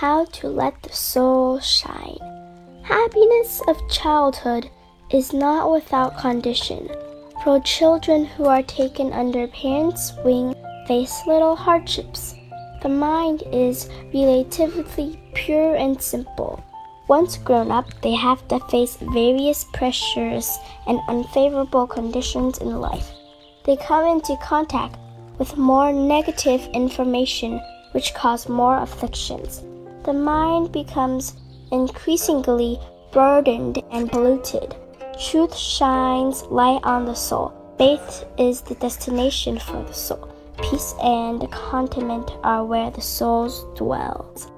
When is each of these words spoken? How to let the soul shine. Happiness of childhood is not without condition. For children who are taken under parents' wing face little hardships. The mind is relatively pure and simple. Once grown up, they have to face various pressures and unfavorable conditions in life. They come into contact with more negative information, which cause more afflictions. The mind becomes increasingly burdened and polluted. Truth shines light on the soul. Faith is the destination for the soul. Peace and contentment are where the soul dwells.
How 0.00 0.24
to 0.40 0.48
let 0.48 0.82
the 0.82 0.94
soul 0.94 1.60
shine. 1.60 2.16
Happiness 2.84 3.60
of 3.68 3.76
childhood 3.90 4.70
is 5.12 5.34
not 5.34 5.70
without 5.70 6.16
condition. 6.16 6.88
For 7.44 7.60
children 7.60 8.24
who 8.24 8.46
are 8.46 8.62
taken 8.62 9.12
under 9.12 9.46
parents' 9.48 10.14
wing 10.24 10.54
face 10.86 11.20
little 11.26 11.54
hardships. 11.54 12.34
The 12.80 12.88
mind 12.88 13.42
is 13.52 13.90
relatively 14.14 15.20
pure 15.34 15.74
and 15.74 16.00
simple. 16.00 16.64
Once 17.06 17.36
grown 17.36 17.70
up, 17.70 17.84
they 18.00 18.14
have 18.14 18.48
to 18.48 18.58
face 18.70 18.96
various 19.12 19.66
pressures 19.74 20.48
and 20.86 20.98
unfavorable 21.08 21.86
conditions 21.86 22.56
in 22.56 22.80
life. 22.80 23.10
They 23.66 23.76
come 23.76 24.06
into 24.06 24.38
contact 24.42 24.96
with 25.36 25.58
more 25.58 25.92
negative 25.92 26.66
information, 26.72 27.60
which 27.92 28.14
cause 28.14 28.48
more 28.48 28.78
afflictions. 28.78 29.62
The 30.02 30.14
mind 30.14 30.72
becomes 30.72 31.36
increasingly 31.70 32.80
burdened 33.12 33.82
and 33.90 34.10
polluted. 34.10 34.74
Truth 35.18 35.54
shines 35.54 36.42
light 36.44 36.80
on 36.84 37.04
the 37.04 37.14
soul. 37.14 37.52
Faith 37.76 38.24
is 38.38 38.62
the 38.62 38.76
destination 38.76 39.58
for 39.58 39.82
the 39.82 39.92
soul. 39.92 40.28
Peace 40.62 40.94
and 41.02 41.50
contentment 41.52 42.32
are 42.42 42.64
where 42.64 42.90
the 42.90 43.00
soul 43.00 43.50
dwells. 43.74 44.50